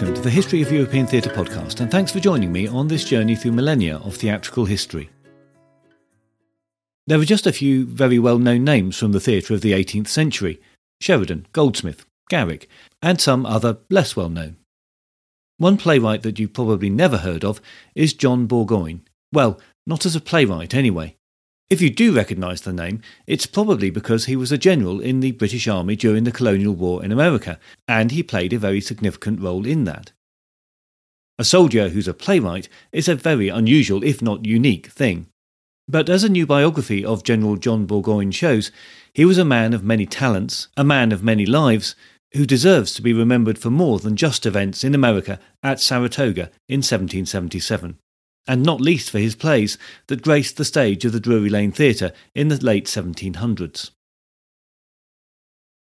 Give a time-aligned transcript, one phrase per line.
[0.00, 3.04] welcome to the History of European Theatre podcast, and thanks for joining me on this
[3.04, 5.10] journey through millennia of theatrical history.
[7.06, 10.08] There are just a few very well known names from the theatre of the 18th
[10.08, 10.58] century
[11.02, 12.66] Sheridan, Goldsmith, Garrick,
[13.02, 14.56] and some other less well known.
[15.58, 17.60] One playwright that you probably never heard of
[17.94, 19.02] is John Burgoyne.
[19.34, 21.16] Well, not as a playwright, anyway.
[21.70, 25.30] If you do recognise the name, it's probably because he was a general in the
[25.30, 29.64] British Army during the colonial war in America, and he played a very significant role
[29.64, 30.10] in that.
[31.38, 35.28] A soldier who's a playwright is a very unusual, if not unique, thing.
[35.86, 38.72] But as a new biography of General John Burgoyne shows,
[39.14, 41.94] he was a man of many talents, a man of many lives,
[42.32, 46.78] who deserves to be remembered for more than just events in America at Saratoga in
[46.78, 47.96] 1777
[48.50, 49.78] and not least for his plays
[50.08, 53.92] that graced the stage of the Drury Lane Theatre in the late 1700s.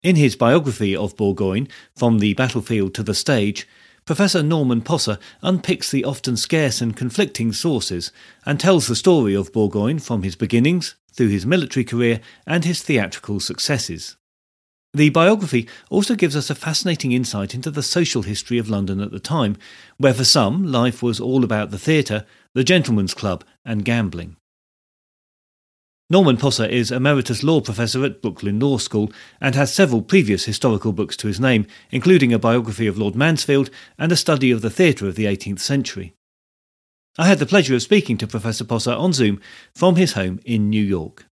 [0.03, 3.68] In his biography of Burgoyne, From the Battlefield to the Stage,
[4.06, 8.12] Professor Norman Poser unpicks the often scarce and conflicting sources
[8.45, 12.84] and tells the story of Burgoyne from his beginnings, through his military career, and his
[12.84, 14.18] theatrical successes.
[14.94, 19.11] The biography also gives us a fascinating insight into the social history of London at
[19.11, 19.56] the time,
[19.97, 24.36] where for some life was all about the theatre, the gentlemen's club, and gambling.
[26.09, 30.92] Norman Poser is Emeritus Law Professor at Brooklyn Law School and has several previous historical
[30.92, 34.69] books to his name, including a biography of Lord Mansfield and a study of the
[34.69, 36.14] theatre of the 18th century.
[37.17, 39.39] I had the pleasure of speaking to Professor Poser on Zoom
[39.73, 41.28] from his home in New York.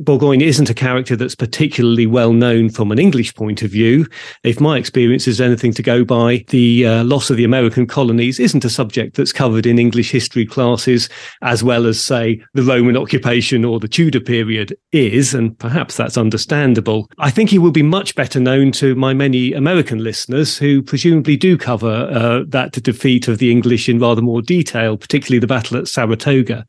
[0.00, 4.06] Burgoyne isn't a character that's particularly well known from an English point of view.
[4.42, 8.38] If my experience is anything to go by, the uh, loss of the American colonies
[8.40, 11.08] isn't a subject that's covered in English history classes,
[11.42, 16.18] as well as, say, the Roman occupation or the Tudor period is, and perhaps that's
[16.18, 17.10] understandable.
[17.18, 21.36] I think he will be much better known to my many American listeners who presumably
[21.36, 25.78] do cover uh, that defeat of the English in rather more detail, particularly the battle
[25.78, 26.66] at Saratoga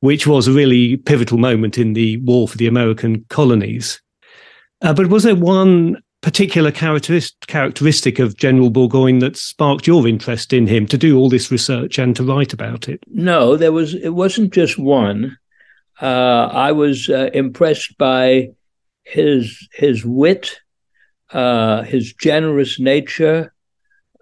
[0.00, 4.00] which was a really pivotal moment in the war for the American colonies.
[4.82, 10.66] Uh, but was there one particular characteristic of General Burgoyne that sparked your interest in
[10.66, 13.02] him to do all this research and to write about it?
[13.08, 13.94] No, there was.
[13.94, 15.36] It wasn't just one.
[16.00, 18.50] Uh, I was uh, impressed by
[19.04, 20.60] his his wit,
[21.32, 23.52] uh, his generous nature,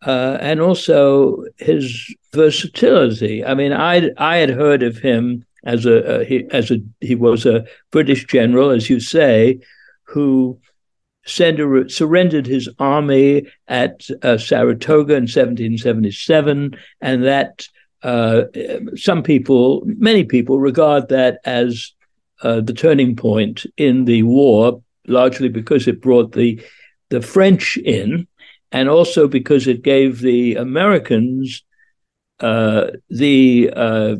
[0.06, 3.44] uh, and also his versatility.
[3.44, 7.46] I mean, I I had heard of him as a, he, as a he was
[7.46, 9.60] a British general, as you say,
[10.04, 10.58] who
[11.26, 17.66] sender, surrendered his army at uh, Saratoga in 1777, and that
[18.02, 18.42] uh,
[18.94, 21.92] some people, many people, regard that as
[22.42, 26.60] uh, the turning point in the war, largely because it brought the
[27.08, 28.26] the French in,
[28.72, 31.62] and also because it gave the Americans
[32.40, 34.16] uh, the uh,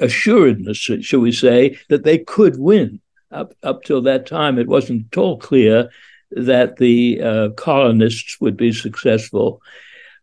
[0.00, 3.00] assuredness, shall we say, that they could win.
[3.30, 5.90] Up up till that time, it wasn't at all clear
[6.30, 9.60] that the uh, colonists would be successful.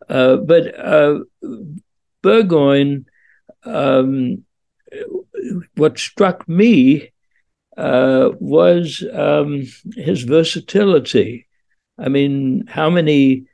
[0.09, 1.19] Uh, but uh,
[2.23, 3.05] Burgoyne,
[3.63, 4.43] um,
[5.75, 7.11] what struck me
[7.77, 11.47] uh, was um, his versatility.
[11.97, 13.45] I mean, how many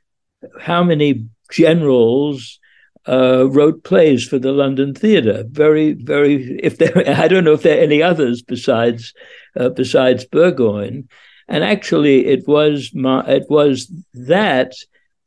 [0.59, 2.59] how many generals
[3.07, 5.43] uh, wrote plays for the London Theatre.
[5.49, 6.59] Very, very.
[6.61, 9.13] If there, I don't know if there are any others besides
[9.55, 11.07] uh, besides Burgoyne.
[11.47, 14.73] And actually, it was my, it was that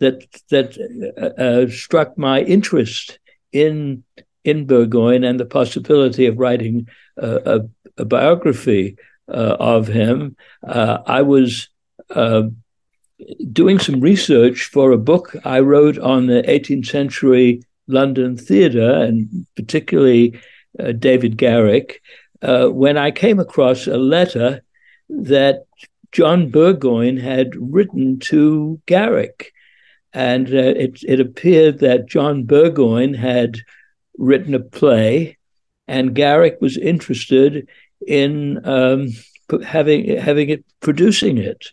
[0.01, 0.79] that that
[1.19, 3.19] uh, uh, struck my interest
[3.53, 4.05] in
[4.45, 7.61] in Burgoyne and the possibility of writing a,
[7.97, 8.97] a biography
[9.29, 10.37] uh, of him.
[10.67, 11.69] Uh, I was
[13.53, 19.47] doing some research for a book I wrote on the 18th century London theatre, and
[19.57, 20.39] particularly
[20.79, 22.03] uh, David Garrick,
[22.43, 24.63] uh, when I came across a letter
[25.09, 25.65] that
[26.13, 29.53] John Burgoyne had written to Garrick.
[30.13, 33.59] And uh, it, it appeared that John Burgoyne had
[34.17, 35.39] written a play,
[35.89, 37.69] and Garrick was interested
[38.07, 39.09] in um,
[39.65, 41.67] having having it producing it.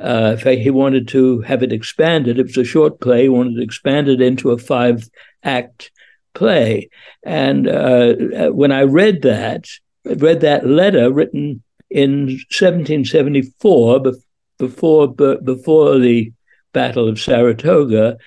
[0.00, 2.38] Uh, in fact, he wanted to have it expanded.
[2.38, 3.22] It was a short play.
[3.22, 5.08] He wanted to expand it into a five
[5.42, 5.90] act
[6.34, 6.90] play.
[7.24, 8.14] And uh,
[8.50, 9.66] when I read that,
[10.04, 14.00] read that letter written in 1774,
[14.58, 16.32] before before the
[16.72, 18.18] Battle of Saratoga,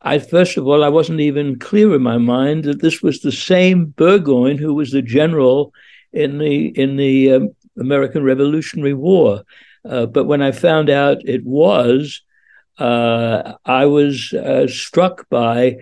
[0.00, 3.32] I first of all I wasn't even clear in my mind that this was the
[3.32, 5.72] same Burgoyne who was the general
[6.12, 9.42] in the in the um, American Revolutionary War.
[9.84, 12.22] Uh, but when I found out it was,
[12.78, 15.76] uh, I was uh, struck by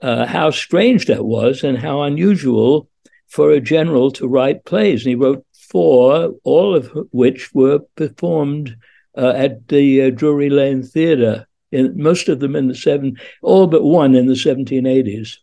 [0.00, 2.88] uh, how strange that was and how unusual
[3.28, 5.02] for a general to write plays.
[5.02, 8.76] And he wrote four, all of which were performed
[9.16, 11.46] uh, at the Drury Lane Theatre.
[11.70, 15.38] In, most of them in the seven, all but one in the 1780s.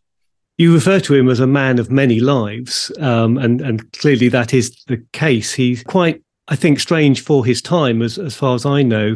[0.59, 4.53] You refer to him as a man of many lives, um, and and clearly that
[4.53, 5.53] is the case.
[5.53, 9.15] He's quite, I think, strange for his time, as as far as I know.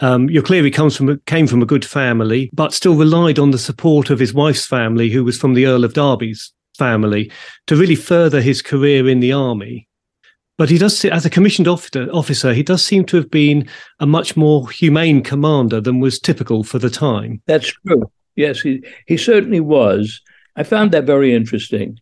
[0.00, 3.58] Um, you're clearly comes from came from a good family, but still relied on the
[3.58, 7.30] support of his wife's family, who was from the Earl of Derby's family,
[7.66, 9.86] to really further his career in the army.
[10.56, 13.66] But he does, as a commissioned officer, he does seem to have been
[13.98, 17.40] a much more humane commander than was typical for the time.
[17.46, 18.10] That's true.
[18.36, 20.20] Yes, he, he certainly was.
[20.56, 21.98] I found that very interesting.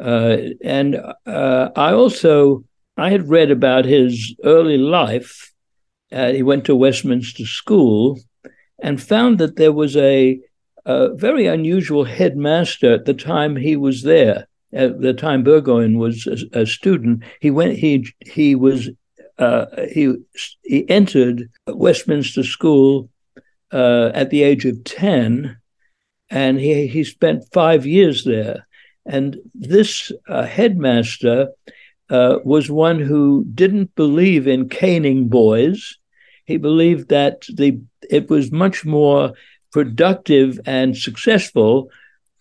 [0.00, 2.64] Uh, and uh, I also
[2.96, 5.52] I had read about his early life.
[6.12, 8.18] Uh, he went to Westminster School
[8.82, 10.40] and found that there was a,
[10.84, 16.26] a very unusual headmaster at the time he was there at the time Burgoyne was
[16.26, 17.76] a, a student, he went.
[17.76, 18.88] He he was
[19.38, 20.14] uh, he
[20.62, 23.10] he entered Westminster School
[23.72, 25.58] uh, at the age of ten,
[26.28, 28.66] and he he spent five years there.
[29.06, 31.48] And this uh, headmaster
[32.10, 35.96] uh, was one who didn't believe in caning boys.
[36.44, 37.80] He believed that the
[38.10, 39.32] it was much more
[39.70, 41.90] productive and successful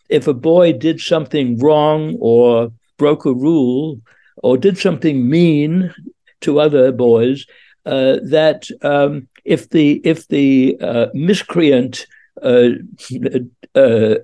[0.09, 4.01] if a boy did something wrong or broke a rule
[4.37, 5.93] or did something mean
[6.41, 7.45] to other boys,
[7.85, 12.07] uh, that um, if the if the uh, miscreant
[12.41, 12.69] uh,
[13.75, 14.15] uh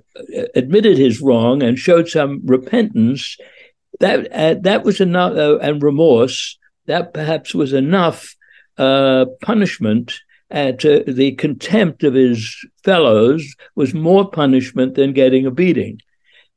[0.54, 3.36] admitted his wrong and showed some repentance,
[4.00, 6.58] that uh, that was enough uh, and remorse.
[6.86, 8.34] That perhaps was enough
[8.76, 10.20] punishment
[10.50, 16.00] and uh, the contempt of his fellows was more punishment than getting a beating.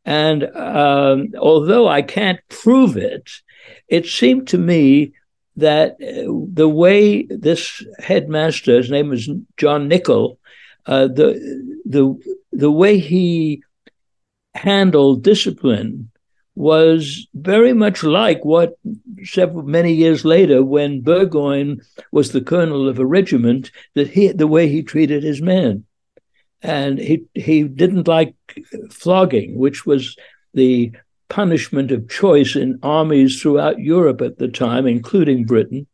[0.06, 3.30] And um, although I can't prove it,
[3.88, 5.14] it seemed to me
[5.56, 10.38] that uh, the way this headmaster, his name was John Nicoll,
[10.86, 12.18] uh, the the
[12.52, 13.62] the way he
[14.56, 16.10] handled discipline
[16.60, 18.78] was very much like what
[19.24, 21.80] several many years later, when Burgoyne
[22.12, 25.86] was the colonel of a regiment, that he the way he treated his men,
[26.62, 28.36] and he he didn't like
[28.92, 30.18] flogging, which was
[30.54, 30.92] the
[31.30, 35.88] punishment of choice in armies throughout Europe at the time, including Britain.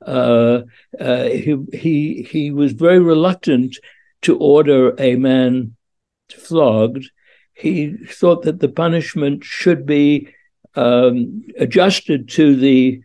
[0.00, 0.62] Uh,
[0.98, 3.76] uh, he he he was very reluctant
[4.22, 5.76] to order a man
[6.30, 7.10] flogged
[7.54, 10.28] he thought that the punishment should be
[10.74, 13.00] um, adjusted to the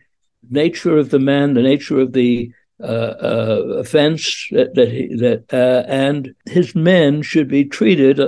[0.50, 5.44] nature of the man, the nature of the uh, uh, offense that, that, he, that
[5.52, 8.20] uh, and his men should be treated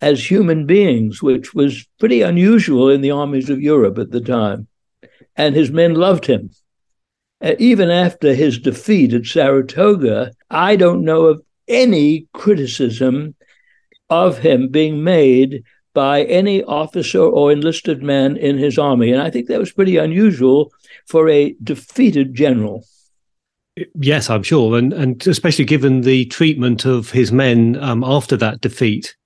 [0.00, 4.66] as human beings, which was pretty unusual in the armies of Europe at the time.
[5.36, 6.50] And his men loved him.
[7.42, 13.34] Uh, even after his defeat at Saratoga, I don't know of any criticism
[14.10, 15.62] of him being made
[15.94, 19.12] by any officer or enlisted man in his army.
[19.12, 20.72] And I think that was pretty unusual
[21.06, 22.84] for a defeated general.
[23.94, 28.60] Yes, I'm sure, and and especially given the treatment of his men um, after that
[28.60, 29.16] defeat,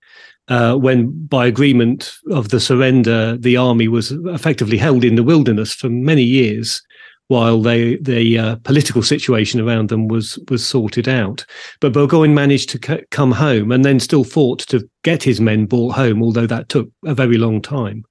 [0.49, 5.73] uh, when by agreement of the surrender, the army was effectively held in the wilderness
[5.73, 6.83] for many years
[7.29, 11.45] while they, the uh, political situation around them was was sorted out.
[11.81, 15.67] But Burgoyne managed to c- come home and then still fought to get his men
[15.67, 18.05] brought home, although that took a very long time.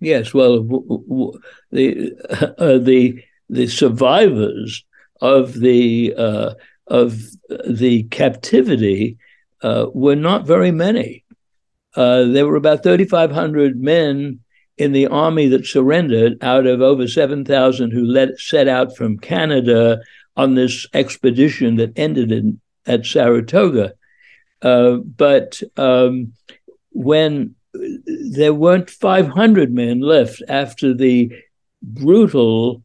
[0.00, 4.84] Yes, well, w- w- the uh, the the survivors
[5.20, 6.54] of the uh,
[6.86, 7.20] of
[7.66, 9.16] the captivity
[9.62, 11.24] uh, were not very many.
[11.96, 14.40] Uh, there were about thirty five hundred men
[14.78, 20.00] in the army that surrendered out of over 7,000 who let, set out from Canada
[20.36, 23.94] on this expedition that ended in, at Saratoga.
[24.62, 26.32] Uh, but um,
[26.90, 31.32] when there weren't 500 men left after the
[31.82, 32.82] brutal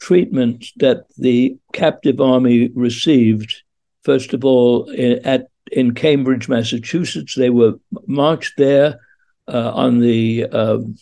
[0.00, 3.62] treatment that the captive army received,
[4.02, 7.74] first of all, in, at in Cambridge, Massachusetts, they were
[8.06, 9.00] marched there
[9.48, 10.96] uh, on the um,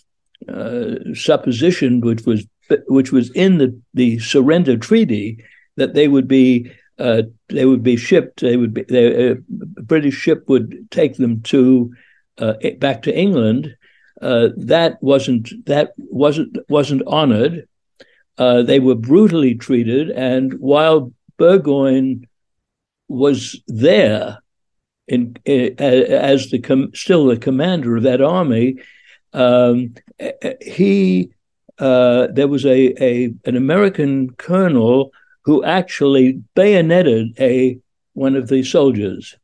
[0.49, 2.47] uh, supposition, which was
[2.89, 5.45] which was in the, the surrender treaty,
[5.77, 8.41] that they would be uh, they would be shipped.
[8.41, 9.37] They would be they, a uh,
[9.83, 11.95] British ship would take them to
[12.39, 13.77] uh, back to England.
[14.21, 17.69] Uh, that wasn't that wasn't wasn't honored.
[18.39, 22.27] they were brutally treated, and while Burgoyne
[23.09, 24.39] was there,
[25.07, 28.77] in, in as the com- still the commander of that army,
[29.33, 29.95] um,
[30.61, 31.31] he
[31.79, 35.13] uh, there was a, a an American colonel
[35.45, 37.79] who actually bayoneted a
[38.15, 39.37] one of the soldiers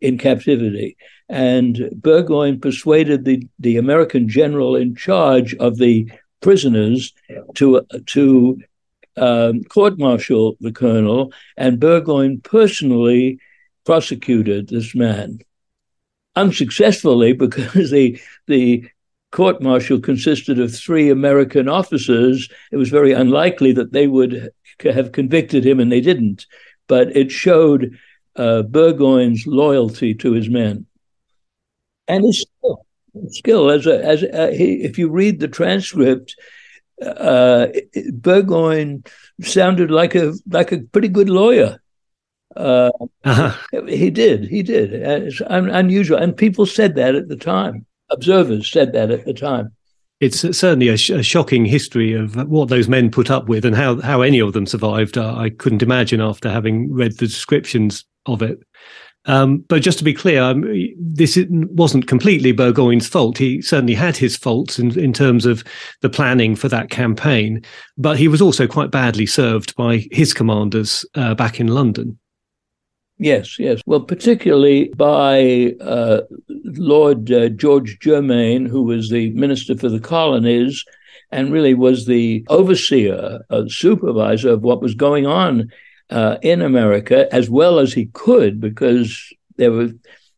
[0.00, 0.96] in captivity.
[1.28, 6.10] And Burgoyne persuaded the, the American general in charge of the
[6.40, 7.12] prisoners
[7.54, 8.60] to to
[9.16, 13.38] um, court martial the colonel, and Burgoyne personally
[13.84, 15.40] prosecuted this man
[16.36, 18.88] unsuccessfully because the the
[19.30, 22.48] court martial consisted of three American officers.
[22.72, 24.50] It was very unlikely that they would
[24.82, 26.46] have convicted him, and they didn't.
[26.88, 27.96] But it showed
[28.36, 30.86] uh, Burgoyne's loyalty to his men
[32.08, 32.86] and his skill.
[33.28, 36.36] Skill as a, as a, he, if you read the transcript,
[37.04, 37.66] uh,
[38.12, 39.02] Burgoyne
[39.42, 41.80] sounded like a like a pretty good lawyer.
[42.56, 42.90] Uh,
[43.24, 43.56] uh-huh.
[43.86, 44.92] He did, he did.
[44.92, 47.86] It's unusual, and people said that at the time.
[48.10, 49.72] Observers said that at the time
[50.20, 53.74] it's certainly a, sh- a, shocking history of what those men put up with and
[53.74, 55.16] how, how any of them survived.
[55.16, 58.60] Uh, I couldn't imagine after having read the descriptions of it.
[59.26, 60.64] Um, but just to be clear, um,
[60.98, 63.36] this wasn't completely Burgoyne's fault.
[63.38, 65.64] He certainly had his faults in, in terms of
[66.00, 67.62] the planning for that campaign,
[67.98, 72.18] but he was also quite badly served by his commanders uh, back in London.
[73.20, 73.82] Yes, yes.
[73.84, 80.82] Well, particularly by uh, Lord uh, George Germain, who was the Minister for the Colonies
[81.30, 85.70] and really was the overseer, uh, supervisor of what was going on
[86.08, 89.22] uh, in America as well as he could, because
[89.56, 89.92] there was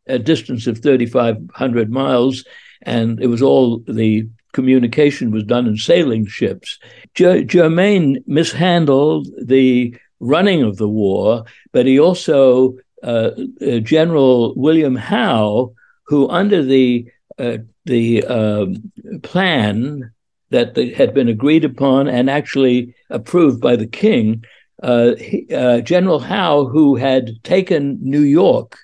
[0.08, 2.44] a distance of 3,500 miles,
[2.82, 6.80] and it was all the communication was done in sailing ships.
[7.14, 14.96] G- Germain mishandled the running of the war, but he also, uh, uh, General William
[14.96, 15.74] Howe,
[16.04, 20.12] who under the uh, the um, plan
[20.50, 24.44] that had been agreed upon and actually approved by the king,
[24.82, 28.78] uh, he, uh, General Howe, who had taken New York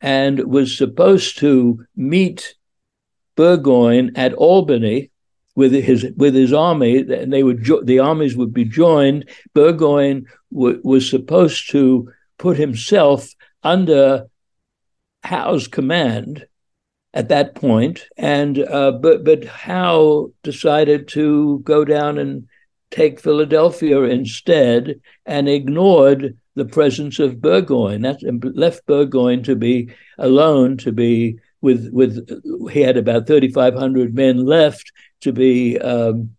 [0.00, 2.54] and was supposed to meet
[3.36, 5.10] Burgoyne at Albany
[5.54, 9.28] with his with his army, and they would jo- the armies would be joined.
[9.54, 13.28] Burgoyne w- was supposed to put himself
[13.62, 14.26] under
[15.22, 16.46] Howe's command
[17.12, 22.48] at that point, and uh, but but Howe decided to go down and
[22.90, 28.02] take Philadelphia instead and ignored the presence of Burgoyne.
[28.02, 28.20] That
[28.56, 32.28] left Burgoyne to be alone, to be with with
[32.70, 34.92] he had about 3,500 men left
[35.24, 36.30] to be um,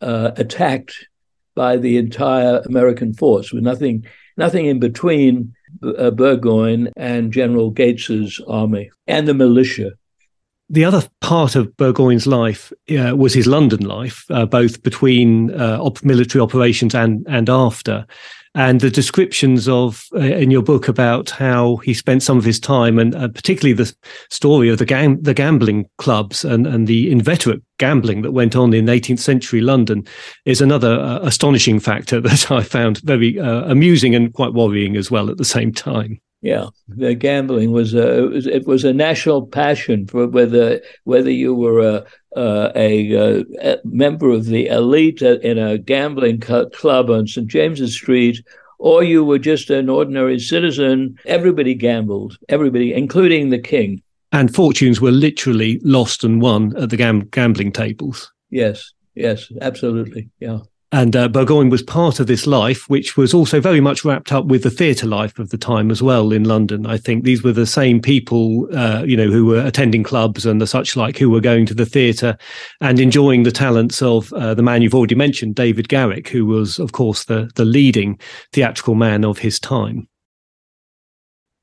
[0.00, 1.06] uh, attacked
[1.54, 8.40] by the entire American force, with nothing nothing in between uh, Burgoyne and General Gates's
[8.46, 9.92] army and the militia
[10.70, 15.78] the other part of Burgoyne's life uh, was his London life, uh, both between uh,
[15.80, 18.06] op- military operations and and after.
[18.58, 22.58] And the descriptions of uh, in your book about how he spent some of his
[22.58, 23.94] time, and uh, particularly the
[24.30, 28.74] story of the gam- the gambling clubs and, and the inveterate gambling that went on
[28.74, 30.04] in 18th century London,
[30.44, 35.30] is another uh, astonishing factor that I found very amusing and quite worrying as well
[35.30, 36.20] at the same time.
[36.40, 41.30] Yeah, the gambling was a it was, it was a national passion for whether whether
[41.30, 42.04] you were a
[42.36, 48.40] a, a, a member of the elite in a gambling club on St James's Street
[48.78, 51.18] or you were just an ordinary citizen.
[51.26, 54.02] Everybody gambled, everybody, including the king.
[54.32, 58.32] And fortunes were literally lost and won at the gam- gambling tables.
[58.50, 60.28] Yes, yes, absolutely.
[60.38, 60.58] Yeah.
[60.90, 64.46] And uh, Burgoyne was part of this life, which was also very much wrapped up
[64.46, 66.86] with the theatre life of the time as well in London.
[66.86, 70.62] I think these were the same people, uh, you know, who were attending clubs and
[70.62, 72.38] the such like, who were going to the theatre
[72.80, 76.78] and enjoying the talents of uh, the man you've already mentioned, David Garrick, who was,
[76.78, 78.18] of course, the the leading
[78.54, 80.08] theatrical man of his time.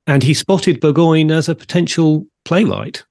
[0.05, 3.03] And he spotted Burgoyne as a potential playwright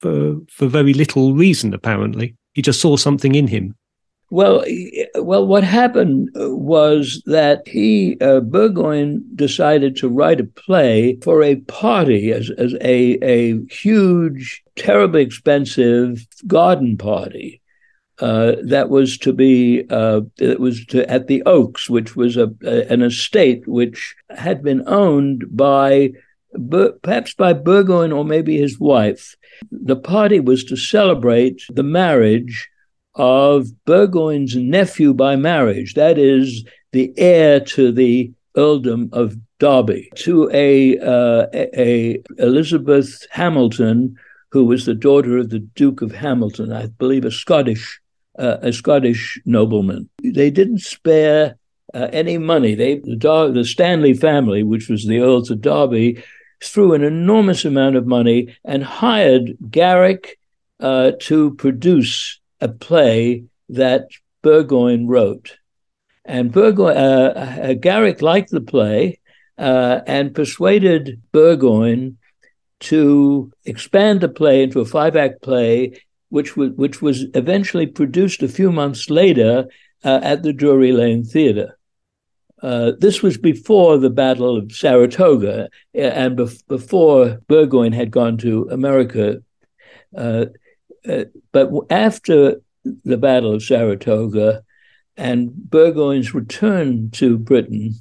[0.00, 2.34] for for very little reason, apparently.
[2.54, 3.76] He just saw something in him.
[4.30, 4.64] Well,
[5.16, 11.56] well, what happened was that he uh, Burgoyne decided to write a play for a
[11.56, 17.60] party as, as a a huge, terribly expensive garden party.
[18.20, 22.52] Uh, that was to be uh, it was to, at the Oaks, which was a,
[22.62, 26.12] a, an estate which had been owned by
[27.02, 29.34] perhaps by Burgoyne or maybe his wife.
[29.72, 32.68] The party was to celebrate the marriage
[33.14, 40.50] of Burgoyne's nephew by marriage, that is, the heir to the earldom of Derby to
[40.52, 44.16] a, uh, a Elizabeth Hamilton,
[44.50, 48.00] who was the daughter of the Duke of Hamilton, I believe a Scottish
[48.38, 50.08] uh, a Scottish nobleman.
[50.22, 51.56] They didn't spare
[51.92, 52.74] uh, any money.
[52.74, 56.22] They the, Dar- the Stanley family, which was the Earls of Derby,
[56.62, 60.38] threw an enormous amount of money and hired Garrick
[60.78, 64.08] uh, to produce a play that
[64.42, 65.56] Burgoyne wrote.
[66.24, 69.20] And Burgoyne, uh, uh, Garrick liked the play
[69.58, 72.18] uh, and persuaded Burgoyne
[72.80, 76.00] to expand the play into a five act play,
[76.30, 79.66] which was, which was eventually produced a few months later
[80.04, 81.78] uh, at the Drury Lane Theatre.
[82.62, 88.36] Uh, this was before the Battle of Saratoga uh, and bef- before Burgoyne had gone
[88.38, 89.42] to America.
[90.14, 90.46] Uh,
[91.08, 92.60] uh, but after
[93.04, 94.62] the Battle of Saratoga
[95.16, 97.94] and Burgoyne's return to Britain,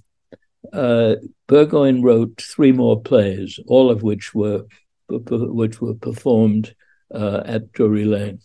[0.71, 1.15] uh,
[1.47, 4.65] Burgoyne wrote three more plays, all of which were
[5.09, 6.75] which were performed
[7.13, 8.39] uh, at Drury Lane.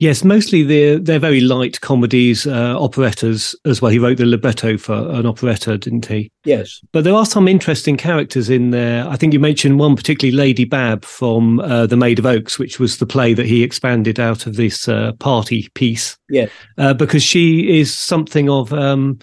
[0.00, 3.92] Yes, mostly they're they're very light comedies, uh, operettas as well.
[3.92, 6.32] He wrote the libretto for an operetta, didn't he?
[6.44, 6.80] Yes.
[6.92, 9.06] But there are some interesting characters in there.
[9.06, 12.80] I think you mentioned one particularly, Lady Bab from uh, The Maid of Oaks, which
[12.80, 16.16] was the play that he expanded out of this uh, party piece.
[16.30, 16.50] Yes.
[16.78, 19.18] Uh, because she is something of um,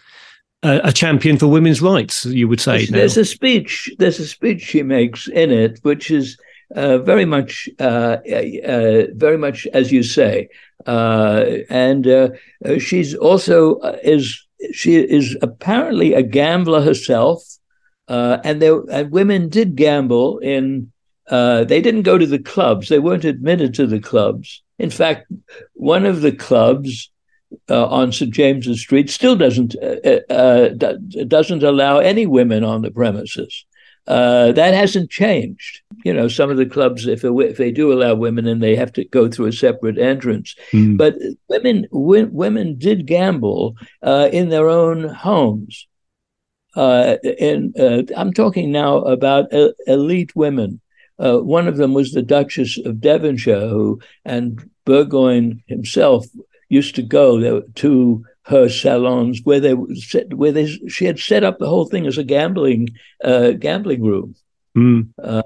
[0.61, 2.85] a, a, champion for women's rights, you would say.
[2.85, 3.89] There's, there's a speech.
[3.97, 6.37] There's a speech she makes in it, which is
[6.75, 10.49] uh, very much, uh, uh, very much as you say,
[10.85, 12.29] uh, and uh,
[12.77, 17.43] she's also is she is apparently a gambler herself,
[18.07, 20.91] and there and women did gamble in.
[21.29, 24.61] they didn't go to the clubs; they weren't admitted to the clubs.
[24.77, 25.31] In fact,
[25.73, 27.09] one of the clubs
[27.69, 29.75] on St James's Street still doesn't
[31.29, 33.65] doesn't allow any women on the premises.
[34.07, 35.81] Uh, that hasn't changed.
[36.05, 38.93] You know, some of the clubs, if, if they do allow women in, they have
[38.93, 40.55] to go through a separate entrance.
[40.71, 40.97] Mm.
[40.97, 41.15] But
[41.49, 45.87] women, w- women did gamble uh, in their own homes.
[46.75, 49.51] Uh, and uh, I'm talking now about
[49.87, 50.79] elite women.
[51.19, 56.27] Uh, one of them was the Duchess of Devonshire, who and Burgoyne himself
[56.69, 61.59] used to go there to her salons where they where they she had set up
[61.59, 62.89] the whole thing as a gambling
[63.23, 64.35] uh, gambling room.
[64.75, 65.09] Mm.
[65.21, 65.43] Uh,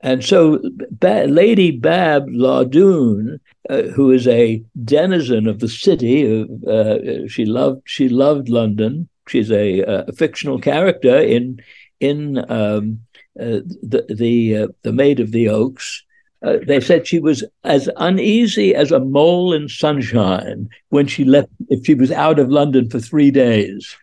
[0.00, 3.38] and so, ba- Lady Bab Lardoon,
[3.70, 9.08] uh, who is a denizen of the city, uh, she loved she loved London.
[9.28, 11.60] She's a, a fictional character in
[12.00, 13.00] in um,
[13.38, 16.02] uh, the the uh, the Maid of the Oaks,
[16.42, 21.48] uh, they said she was as uneasy as a mole in sunshine when she left,
[21.68, 23.96] if she was out of London for three days.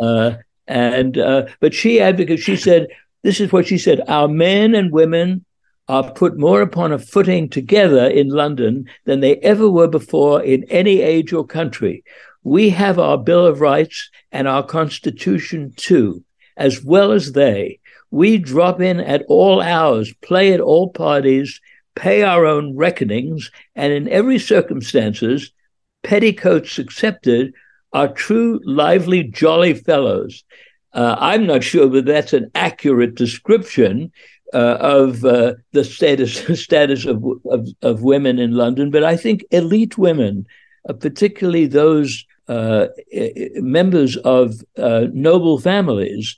[0.00, 0.34] Uh,
[0.68, 2.38] and uh, but she advocated.
[2.38, 2.86] She said,
[3.22, 5.44] "This is what she said: Our men and women
[5.88, 10.62] are put more upon a footing together in London than they ever were before in
[10.70, 12.04] any age or country.
[12.44, 16.22] We have our Bill of Rights and our Constitution too,
[16.56, 17.79] as well as they."
[18.10, 21.60] We drop in at all hours, play at all parties,
[21.94, 25.52] pay our own reckonings, and in every circumstances,
[26.02, 27.52] petticoats accepted,
[27.92, 30.44] are true, lively, jolly fellows.
[30.92, 34.12] Uh, I'm not sure that that's an accurate description
[34.52, 39.44] uh, of uh, the status status of, of, of women in London, but I think
[39.50, 40.46] elite women,
[40.88, 42.88] uh, particularly those uh,
[43.56, 46.36] members of uh, noble families,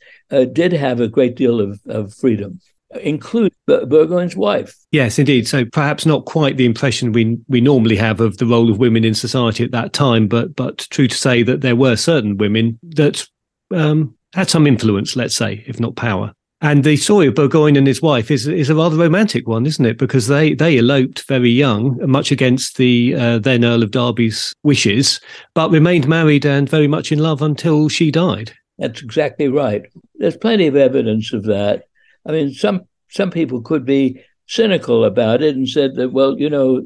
[0.52, 2.60] did have a great deal of, of freedom
[3.00, 4.76] include Burgoyne's wife.
[4.90, 5.48] Yes, indeed.
[5.48, 9.04] So perhaps not quite the impression we we normally have of the role of women
[9.04, 12.78] in society at that time, but but true to say that there were certain women
[12.82, 13.26] that
[13.74, 16.34] um, had some influence, let's say, if not power.
[16.62, 19.84] And the story of Burgoyne and his wife is is a rather romantic one, isn't
[19.84, 19.98] it?
[19.98, 25.20] Because they they eloped very young, much against the uh, then Earl of Derby's wishes,
[25.54, 28.52] but remained married and very much in love until she died.
[28.78, 29.82] That's exactly right.
[30.14, 31.86] There's plenty of evidence of that.
[32.26, 36.48] I mean, some some people could be cynical about it and said that, well, you
[36.48, 36.80] know,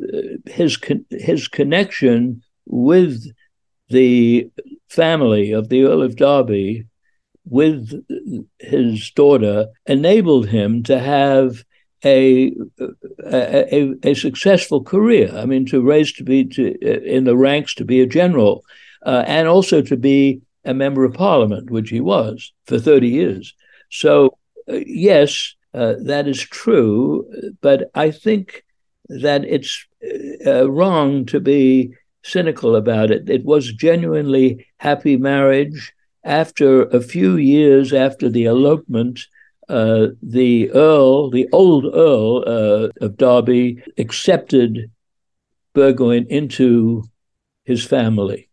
[0.47, 0.79] his
[1.11, 3.31] his connection with
[3.91, 4.51] the
[4.89, 6.87] family of the Earl of Derby
[7.49, 8.05] with
[8.59, 11.65] his daughter enabled him to have
[12.05, 12.53] a,
[13.25, 15.31] a, a, successful career.
[15.35, 16.75] I mean, to raise to be to,
[17.17, 18.65] in the ranks to be a general,
[19.05, 23.55] uh, and also to be a member of parliament, which he was for 30 years.
[23.91, 24.37] So
[24.69, 27.27] uh, yes, uh, that is true,
[27.61, 28.65] but I think
[29.09, 29.87] that it's
[30.47, 33.31] uh, wrong to be cynical about it.
[33.31, 35.93] It was genuinely happy marriage,
[36.27, 39.21] after a few years after the elopement,
[39.69, 44.91] uh, the Earl, the old Earl uh, of Derby, accepted
[45.73, 47.05] Burgoyne into
[47.65, 48.49] his family.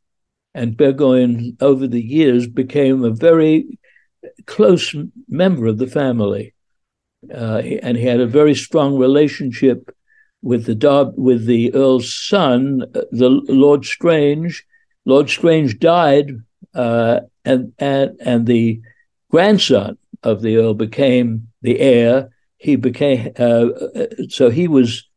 [0.54, 3.80] And Burgoyne, over the years, became a very
[4.46, 4.96] close
[5.28, 6.54] member of the family.
[7.34, 9.96] Uh, and he had a very strong relationship
[10.42, 14.66] with the Dar- with the Earl's son, uh, the Lord Strange.
[15.06, 16.32] Lord Strange died,
[16.76, 18.82] uh, and and and the
[19.30, 22.30] grandson of the Earl became the heir.
[22.58, 23.68] He became uh,
[24.30, 25.08] so he was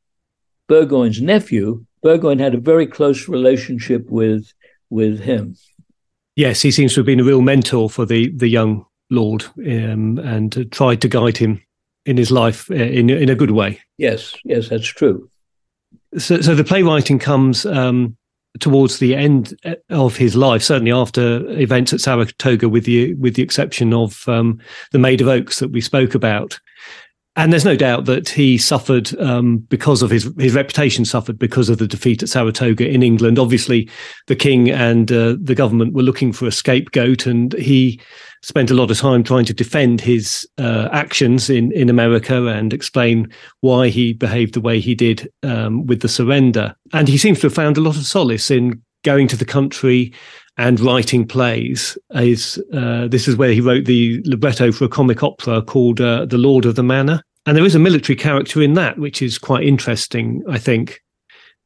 [0.69, 1.85] Burgoyne's nephew.
[2.03, 4.53] Burgoyne had a very close relationship with
[4.91, 5.57] with him.
[6.35, 10.19] Yes, he seems to have been a real mentor for the the young lord um,
[10.19, 11.63] and tried to guide him
[12.05, 13.81] in his life uh, in in a good way.
[13.99, 15.31] Yes, yes, that's true.
[16.19, 18.17] So, so the playwriting comes um,
[18.61, 23.35] towards the end uh, of his life, certainly after events at Saratoga, with the with
[23.35, 24.61] the exception of um,
[24.93, 26.59] the Maid of Oaks that we spoke about.
[27.37, 31.69] And there's no doubt that he suffered um, because of his his reputation suffered because
[31.69, 33.39] of the defeat at Saratoga in England.
[33.39, 33.91] Obviously,
[34.27, 38.01] the king and uh, the government were looking for a scapegoat, and he
[38.43, 42.73] spent a lot of time trying to defend his uh, actions in, in America and
[42.73, 43.29] explain
[43.61, 46.75] why he behaved the way he did um, with the surrender.
[46.93, 50.13] And he seems to have found a lot of solace in going to the country
[50.57, 51.99] and writing plays.
[52.15, 56.27] Is uh, this is where he wrote the libretto for a comic opera called uh,
[56.27, 57.23] The Lord of the Manor.
[57.45, 61.01] And there is a military character in that, which is quite interesting, I think,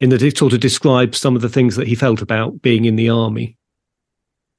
[0.00, 2.85] in that it sort of describes some of the things that he felt about being
[2.85, 3.57] in the army.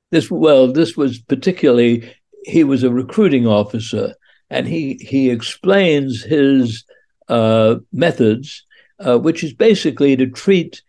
[0.09, 2.11] This well, this was particularly
[2.43, 4.15] he was a recruiting officer,
[4.49, 6.83] and he he explains his
[7.27, 8.65] uh, methods,
[8.99, 10.81] uh, which is basically to treat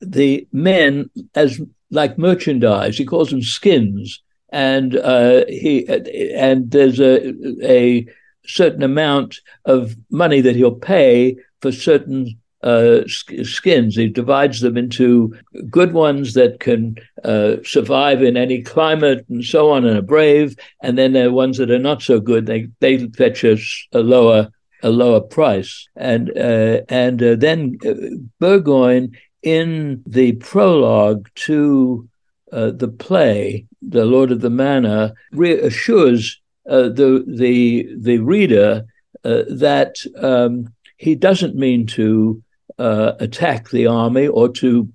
[0.00, 1.60] the men as
[1.92, 2.98] like merchandise.
[2.98, 5.86] He calls them skins, and uh, he
[6.34, 8.06] and there's a a
[8.44, 13.96] certain amount of money that he'll pay for certain uh, skins.
[13.96, 15.36] He divides them into
[15.70, 20.56] good ones that can uh, survive in any climate and so on and are brave,
[20.80, 22.46] and then there are ones that are not so good.
[22.46, 24.50] They they fetch us a lower
[24.82, 27.94] a lower price, and uh, and uh, then uh,
[28.40, 32.08] Burgoyne in the prologue to
[32.52, 38.84] uh, the play, The Lord of the Manor, reassures the the the reader
[39.24, 39.96] that.
[40.16, 42.40] Um, he doesn't mean to
[42.78, 44.88] uh, attack the army or to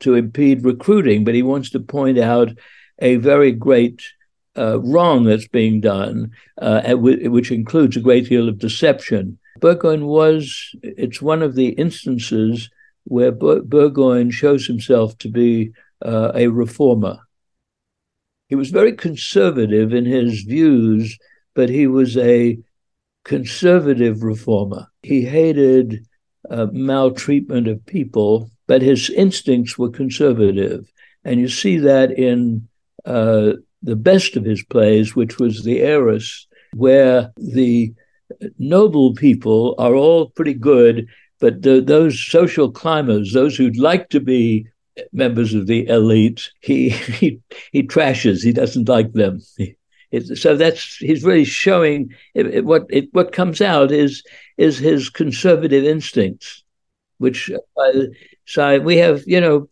[0.00, 2.50] to impede recruiting, but he wants to point out
[2.98, 4.02] a very great
[4.58, 9.38] uh, wrong that's being done, uh, which includes a great deal of deception.
[9.58, 12.68] Burgoyne was, it's one of the instances
[13.04, 15.72] where Burgoyne shows himself to be
[16.04, 17.18] uh, a reformer.
[18.48, 21.18] He was very conservative in his views,
[21.54, 22.58] but he was a
[23.24, 24.88] conservative reformer.
[25.02, 26.06] He hated
[26.50, 30.90] uh, maltreatment of people, but his instincts were conservative.
[31.24, 32.68] And you see that in
[33.04, 37.94] uh, the best of his plays, which was The Heiress, where the
[38.58, 41.06] noble people are all pretty good,
[41.42, 44.68] but the, those social climbers, those who'd like to be
[45.12, 46.88] members of the elite, he
[47.20, 47.40] he,
[47.72, 48.44] he trashes.
[48.44, 49.42] He doesn't like them.
[50.12, 54.22] It, so that's he's really showing it, it, what it, what comes out is
[54.58, 56.62] is his conservative instincts,
[57.16, 57.92] which uh,
[58.44, 59.70] so we have you know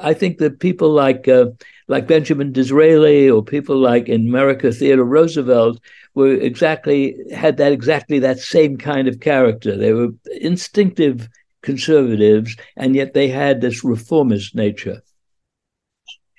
[0.00, 1.48] I think that people like uh,
[1.88, 5.80] like Benjamin Disraeli or people like in America Theodore Roosevelt
[6.14, 9.76] were exactly had that exactly that same kind of character.
[9.76, 10.08] They were
[10.40, 11.28] instinctive
[11.62, 15.02] conservatives, and yet they had this reformist nature.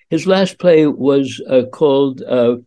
[0.10, 2.58] His last play was uh, called uh,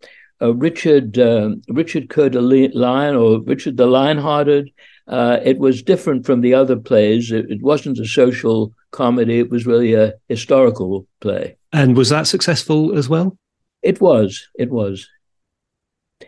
[0.43, 4.73] uh, Richard uh, Richard Coeur de Lion or Richard the Lionhearted.
[5.07, 7.31] Uh, it was different from the other plays.
[7.31, 9.39] It, it, wasn't a social comedy.
[9.39, 11.57] It was really a historical play.
[11.73, 13.37] And was that successful as well?
[13.83, 14.49] It was.
[14.59, 15.09] It was.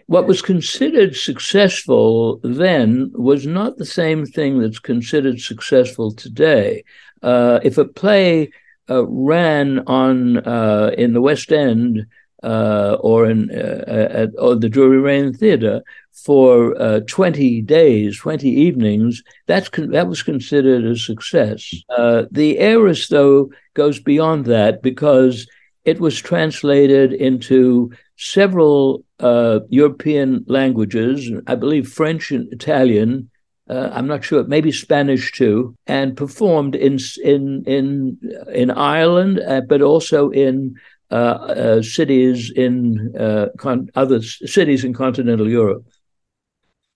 [0.07, 6.85] What was considered successful then was not the same thing that's considered successful today.
[7.23, 8.51] Uh, if a play
[8.91, 12.07] uh, ran on uh, in the West End
[12.43, 15.83] uh, or in uh, at or the Drury Lane Theatre
[16.25, 21.75] for uh, 20 days, 20 evenings, that's con- that was considered a success.
[21.97, 25.47] Uh, the Heiress, though, goes beyond that because
[25.85, 33.31] it was translated into several uh, European languages, I believe French and Italian.
[33.71, 38.19] Uh, I'm not sure, maybe Spanish too, and performed in in in
[38.53, 40.75] in Ireland, but also in
[41.11, 45.85] uh, uh, cities in uh, con- other cities in continental Europe.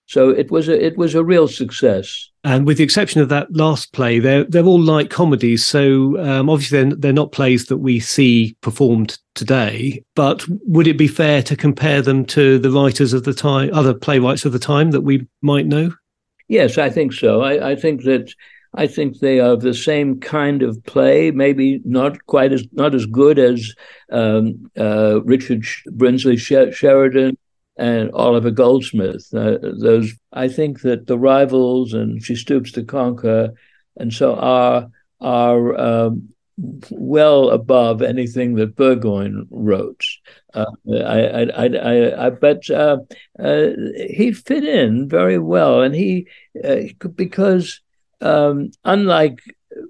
[0.05, 2.29] So it was a it was a real success.
[2.43, 5.65] And with the exception of that last play, they're they're all light comedies.
[5.65, 10.03] So um, obviously they're, they're not plays that we see performed today.
[10.15, 13.93] But would it be fair to compare them to the writers of the time, other
[13.93, 15.93] playwrights of the time that we might know?
[16.49, 17.41] Yes, I think so.
[17.41, 18.33] I, I think that
[18.75, 23.05] I think they are the same kind of play, maybe not quite as not as
[23.05, 23.73] good as
[24.11, 27.37] um, uh, Richard Brinsley Sheridan
[27.77, 29.27] and Oliver Goldsmith.
[29.33, 33.53] Uh, those I think that the rivals and She Stoops to Conquer
[33.97, 34.89] and so are
[35.21, 36.29] are um,
[36.91, 40.03] well above anything that Burgoyne wrote.
[40.53, 42.97] Uh, I, I, I, I, but uh,
[43.39, 46.27] uh, he fit in very well, and he
[46.63, 46.81] uh,
[47.15, 47.81] because
[48.23, 49.39] um, unlike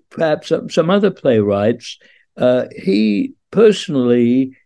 [0.09, 1.97] perhaps some, other playwrights,
[2.37, 4.57] uh, he personally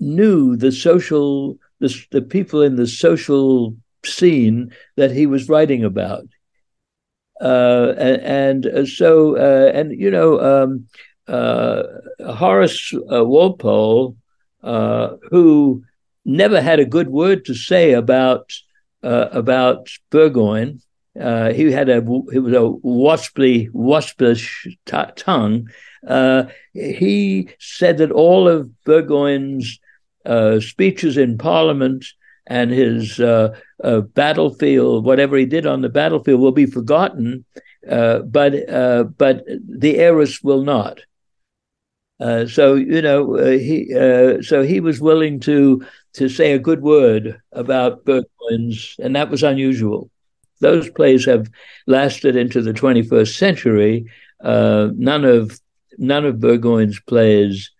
[0.00, 6.24] knew the social the, the people in the social scene that he was writing about.
[7.40, 10.86] Uh, and, and, uh, so, uh, and you know, um,
[11.26, 11.82] uh,
[12.34, 14.16] Horace uh, Walpole,
[14.62, 15.82] uh, who
[16.24, 18.52] never had a good word to say about
[19.02, 20.80] about Burgoyne,
[21.14, 22.00] he had a
[22.32, 25.68] he was a wasply, waspish t- tongue.
[26.72, 29.78] he said that all of Burgoyne's
[30.24, 32.04] uh, speeches in Parliament
[32.46, 37.44] and his uh, uh, battlefield, whatever he did on the battlefield, will be forgotten,
[37.88, 41.00] uh, but uh, but the heiress will not.
[42.20, 43.88] Uh, so you know he
[44.42, 49.42] so he was willing to to say a good word about Burgoyne's, and that was
[49.42, 50.10] unusual.
[50.62, 51.50] Those plays have
[51.86, 54.06] lasted into the 21st century.
[54.42, 55.60] none of
[55.98, 57.70] none of Burgoyne's plays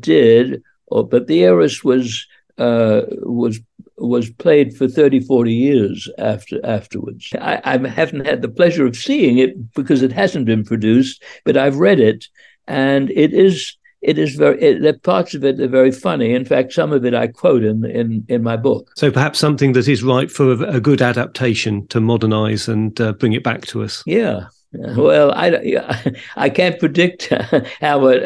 [0.00, 2.26] did, or, but the heiress was
[2.58, 3.60] uh, was
[3.98, 7.32] was played for 30, 40 years after afterwards.
[7.40, 11.56] I, I, haven't had the pleasure of seeing it because it hasn't been produced, but
[11.56, 12.26] I've read it,
[12.66, 16.32] and it is it is very it, the parts of it are very funny.
[16.32, 18.90] In fact, some of it I quote in in in my book.
[18.96, 23.12] So perhaps something that is right for a, a good adaptation to modernize and uh,
[23.12, 24.02] bring it back to us.
[24.06, 27.28] Yeah, well, I, I can't predict
[27.80, 28.16] how a,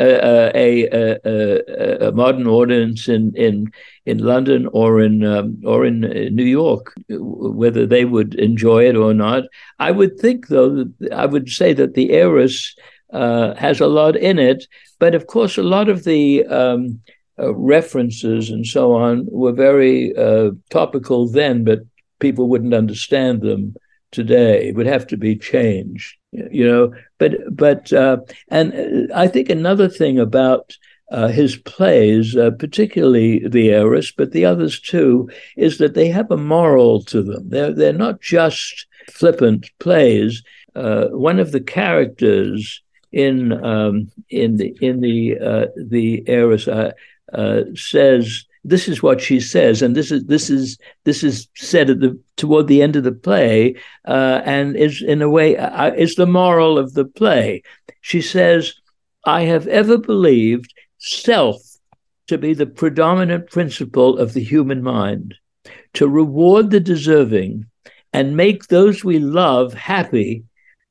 [0.55, 3.73] a, a, a modern audience in, in
[4.07, 6.01] in London or in um, or in
[6.35, 9.45] New York whether they would enjoy it or not.
[9.79, 12.75] I would think, though, I would say that the heiress
[13.13, 14.67] uh, has a lot in it,
[14.99, 17.01] but of course, a lot of the um,
[17.39, 21.81] uh, references and so on were very uh, topical then, but
[22.19, 23.75] people wouldn't understand them
[24.11, 24.69] today.
[24.69, 28.17] It would have to be changed you know but but uh,
[28.51, 30.77] and i think another thing about
[31.11, 36.31] uh, his plays, uh, particularly the heiress, but the others too, is that they have
[36.31, 37.49] a moral to them.
[37.49, 40.43] They're they're not just flippant plays.
[40.75, 46.93] Uh, one of the characters in um, in the in the uh, the heiress uh,
[47.75, 52.01] says this is what she says, and this is this is this is said at
[52.01, 53.75] the toward the end of the play,
[54.07, 57.63] uh, and is in a way uh, is the moral of the play.
[58.03, 58.75] She says,
[59.25, 61.63] "I have ever believed self
[62.27, 65.35] to be the predominant principle of the human mind,
[65.95, 67.67] to reward the deserving
[68.13, 70.45] and make those we love happy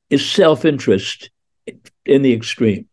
[0.08, 1.30] is self interest
[2.10, 2.86] in the extreme."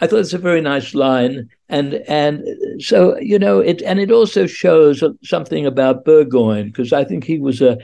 [0.00, 2.44] I thought it's a very nice line, and and
[2.80, 7.38] so you know it, and it also shows something about Burgoyne because I think he
[7.38, 7.78] was a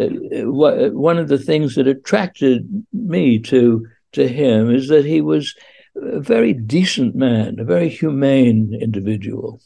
[0.00, 5.20] uh, uh, one of the things that attracted me to to him is that he
[5.20, 5.54] was
[5.96, 9.60] a very decent man, a very humane individual.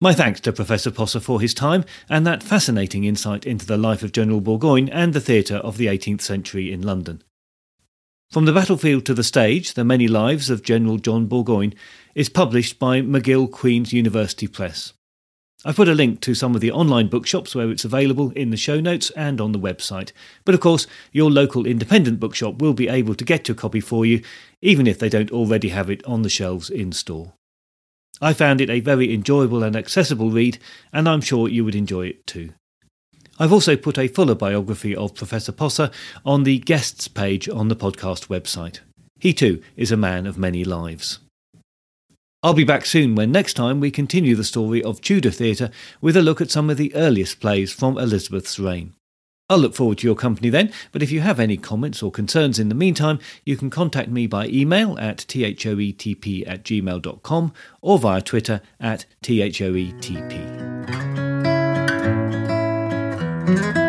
[0.00, 4.02] My thanks to Professor Poser for his time and that fascinating insight into the life
[4.02, 7.22] of General Burgoyne and the theatre of the 18th century in London.
[8.30, 11.74] From the Battlefield to the Stage The Many Lives of General John Burgoyne
[12.14, 14.92] is published by McGill Queen's University Press.
[15.64, 18.56] I've put a link to some of the online bookshops where it's available in the
[18.56, 20.12] show notes and on the website.
[20.44, 24.06] But of course, your local independent bookshop will be able to get your copy for
[24.06, 24.22] you,
[24.62, 27.32] even if they don't already have it on the shelves in store.
[28.20, 30.58] I found it a very enjoyable and accessible read,
[30.92, 32.52] and I'm sure you would enjoy it too.
[33.40, 35.90] I've also put a fuller biography of Professor Poser
[36.26, 38.80] on the guests page on the podcast website.
[39.18, 41.20] He too is a man of many lives.
[42.42, 45.70] I'll be back soon when next time we continue the story of Tudor theatre
[46.02, 48.92] with a look at some of the earliest plays from Elizabeth's reign.
[49.48, 52.58] I'll look forward to your company then, but if you have any comments or concerns
[52.58, 58.20] in the meantime, you can contact me by email at thoetp at gmail.com or via
[58.20, 61.09] Twitter at thoetp.
[63.50, 63.79] Mm-hmm.